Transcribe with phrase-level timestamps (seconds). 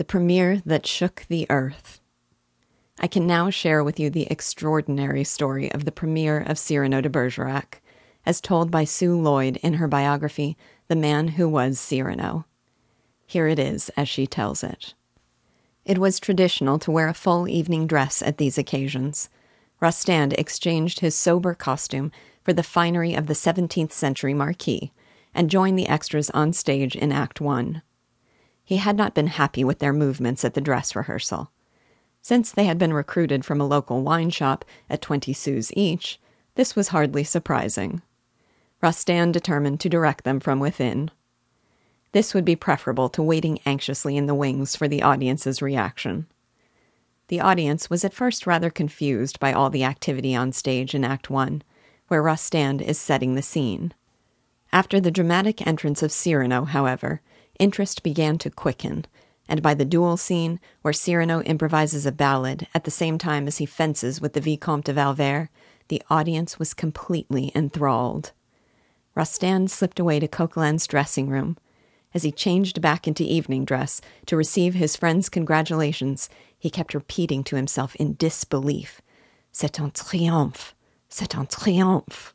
[0.00, 2.00] the premiere that shook the earth.
[3.00, 7.10] I can now share with you the extraordinary story of the premiere of Cyrano de
[7.10, 7.82] Bergerac,
[8.24, 10.56] as told by Sue Lloyd in her biography,
[10.88, 12.46] The Man Who Was Cyrano.
[13.26, 14.94] Here it is as she tells it.
[15.84, 19.28] It was traditional to wear a full evening dress at these occasions.
[19.82, 22.10] Rostand exchanged his sober costume
[22.42, 24.94] for the finery of the 17th century marquis
[25.34, 27.82] and joined the extras on stage in Act One.
[28.70, 31.50] He had not been happy with their movements at the dress rehearsal.
[32.22, 36.20] Since they had been recruited from a local wine shop at 20 sous each,
[36.54, 38.00] this was hardly surprising.
[38.80, 41.10] Rostand determined to direct them from within.
[42.12, 46.28] This would be preferable to waiting anxiously in the wings for the audience's reaction.
[47.26, 51.28] The audience was at first rather confused by all the activity on stage in Act
[51.28, 51.64] One,
[52.06, 53.94] where Rostand is setting the scene.
[54.72, 57.20] After the dramatic entrance of Cyrano, however,
[57.60, 59.06] interest began to quicken,
[59.48, 63.58] and by the duel scene, where Cyrano improvises a ballad at the same time as
[63.58, 65.48] he fences with the Vicomte de Valvert,
[65.86, 68.32] the audience was completely enthralled.
[69.14, 71.56] Rostand slipped away to Coquelin's dressing room
[72.12, 77.44] as he changed back into evening dress to receive his friend's congratulations, he kept repeating
[77.44, 79.00] to himself in disbelief,
[79.52, 80.74] C'est un triomphe,
[81.08, 82.34] c'est un triomphe.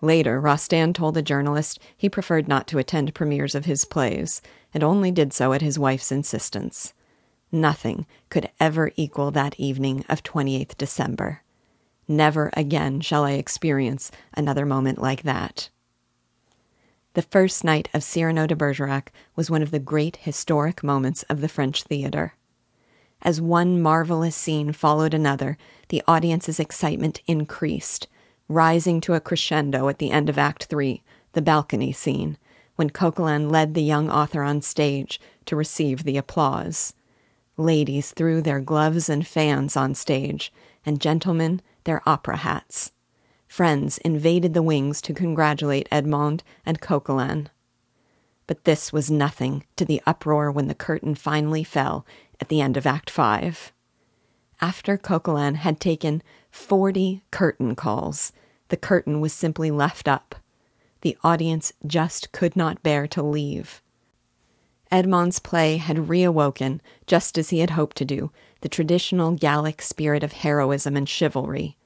[0.00, 4.40] Later, Rostand told a journalist he preferred not to attend premieres of his plays,
[4.72, 6.94] and only did so at his wife's insistence.
[7.52, 11.42] Nothing could ever equal that evening of 28th December.
[12.08, 15.68] Never again shall I experience another moment like that.
[17.14, 21.40] The first night of Cyrano de Bergerac was one of the great historic moments of
[21.40, 22.34] the French theater.
[23.22, 28.06] As one marvelous scene followed another, the audience's excitement increased,
[28.50, 32.36] rising to a crescendo at the end of Act Three, the balcony scene,
[32.76, 36.92] when Coquelin led the young author on stage to receive the applause.
[37.56, 40.52] Ladies threw their gloves and fans on stage,
[40.84, 42.92] and gentlemen their opera hats
[43.50, 47.48] friends invaded the wings to congratulate Edmond and Coquelin.
[48.46, 52.06] But this was nothing to the uproar when the curtain finally fell
[52.40, 53.72] at the end of Act Five.
[54.60, 58.32] After Coquelin had taken forty curtain calls,
[58.68, 60.34] the curtain was simply left up.
[61.02, 63.82] The audience just could not bear to leave.
[64.90, 70.22] Edmond's play had reawoken, just as he had hoped to do, the traditional Gallic spirit
[70.22, 71.76] of heroism and chivalry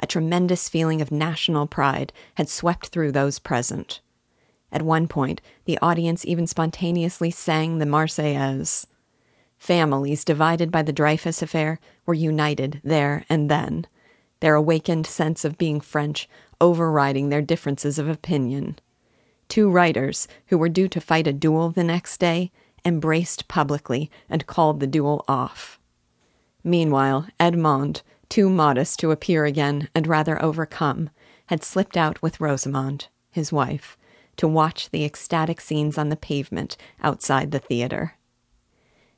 [0.00, 4.00] a tremendous feeling of national pride had swept through those present.
[4.72, 8.86] At one point, the audience even spontaneously sang the Marseillaise.
[9.56, 13.86] Families divided by the Dreyfus affair were united there and then,
[14.44, 16.28] their awakened sense of being French
[16.60, 18.78] overriding their differences of opinion.
[19.48, 22.52] Two writers, who were due to fight a duel the next day,
[22.84, 25.80] embraced publicly and called the duel off.
[26.62, 31.08] Meanwhile, Edmond, too modest to appear again and rather overcome,
[31.46, 33.96] had slipped out with Rosemonde, his wife,
[34.36, 38.18] to watch the ecstatic scenes on the pavement outside the theater.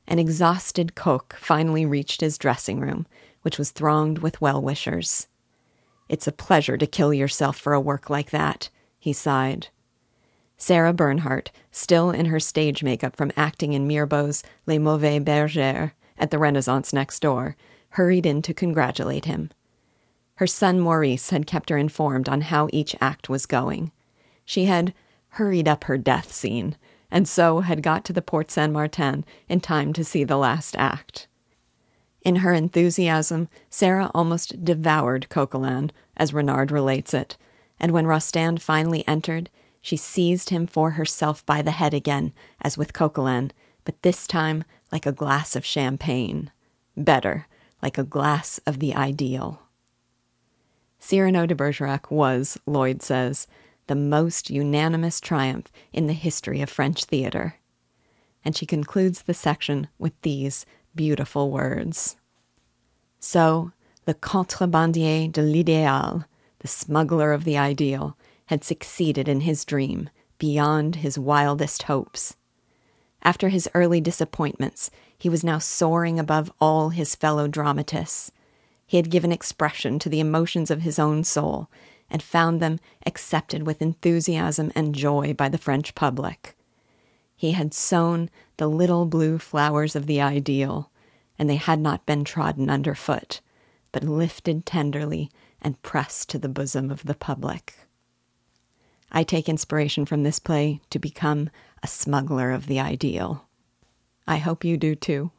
[0.07, 3.05] An exhausted Coq finally reached his dressing room,
[3.47, 5.29] which was thronged with well wishers.
[6.09, 8.69] It's a pleasure to kill yourself for a work like that,
[8.99, 9.69] he sighed.
[10.57, 16.29] Sarah Bernhardt, still in her stage makeup from acting in Mirbeau's Les Mauvais Bergères at
[16.29, 17.55] the Renaissance next door,
[17.91, 19.49] hurried in to congratulate him.
[20.35, 23.93] Her son Maurice had kept her informed on how each act was going.
[24.43, 24.93] She had
[25.29, 26.75] hurried up her death scene,
[27.09, 30.75] and so had got to the Porte Saint Martin in time to see the last
[30.75, 31.29] act.
[32.27, 37.37] In her enthusiasm, Sarah almost devoured Coquelin, as Renard relates it,
[37.79, 39.49] and when Rostand finally entered,
[39.79, 43.51] she seized him for herself by the head again, as with Coquelin,
[43.85, 46.51] but this time like a glass of champagne.
[46.97, 47.47] Better,
[47.81, 49.61] like a glass of the ideal.
[50.99, 53.47] Cyrano de Bergerac was, Lloyd says,
[53.87, 57.55] the most unanimous triumph in the history of French theater.
[58.43, 62.17] And she concludes the section with these beautiful words.
[63.19, 63.71] So,
[64.05, 66.25] the contrebandier de l'idéal,
[66.59, 68.17] the smuggler of the ideal,
[68.47, 72.35] had succeeded in his dream beyond his wildest hopes.
[73.23, 78.31] After his early disappointments, he was now soaring above all his fellow dramatists.
[78.85, 81.69] He had given expression to the emotions of his own soul
[82.09, 86.55] and found them accepted with enthusiasm and joy by the French public.
[87.35, 90.89] He had sown the little blue flowers of the ideal,
[91.37, 93.41] and they had not been trodden underfoot,
[93.91, 95.29] but lifted tenderly
[95.61, 97.75] and pressed to the bosom of the public.
[99.11, 101.49] I take inspiration from this play to become
[101.81, 103.45] a smuggler of the ideal.
[104.27, 105.31] I hope you do too.